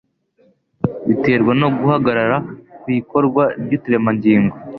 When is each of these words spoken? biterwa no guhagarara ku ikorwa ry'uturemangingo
biterwa 1.07 1.51
no 1.61 1.67
guhagarara 1.77 2.37
ku 2.81 2.87
ikorwa 2.99 3.43
ry'uturemangingo 3.61 4.55